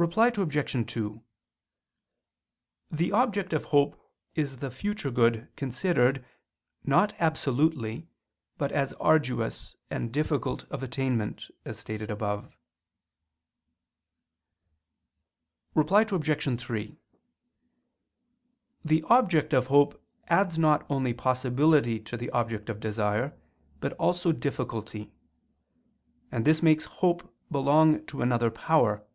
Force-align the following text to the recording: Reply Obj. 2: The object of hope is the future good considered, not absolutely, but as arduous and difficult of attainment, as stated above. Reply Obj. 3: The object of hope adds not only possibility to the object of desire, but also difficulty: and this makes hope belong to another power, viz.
Reply 0.00 0.32
Obj. 0.34 0.90
2: 0.94 1.22
The 2.90 3.12
object 3.12 3.52
of 3.52 3.64
hope 3.66 4.00
is 4.34 4.56
the 4.56 4.70
future 4.70 5.10
good 5.10 5.48
considered, 5.56 6.24
not 6.84 7.12
absolutely, 7.18 8.08
but 8.56 8.72
as 8.72 8.94
arduous 8.94 9.76
and 9.90 10.10
difficult 10.10 10.64
of 10.70 10.82
attainment, 10.82 11.50
as 11.66 11.78
stated 11.78 12.10
above. 12.10 12.50
Reply 15.74 16.06
Obj. 16.10 16.58
3: 16.58 16.96
The 18.82 19.02
object 19.02 19.52
of 19.52 19.66
hope 19.66 20.02
adds 20.28 20.58
not 20.58 20.86
only 20.90 21.12
possibility 21.12 22.00
to 22.00 22.16
the 22.16 22.30
object 22.30 22.70
of 22.70 22.80
desire, 22.80 23.38
but 23.80 23.92
also 23.98 24.32
difficulty: 24.32 25.12
and 26.32 26.46
this 26.46 26.62
makes 26.62 26.84
hope 26.86 27.34
belong 27.50 28.06
to 28.06 28.22
another 28.22 28.50
power, 28.50 28.96
viz. 28.96 29.06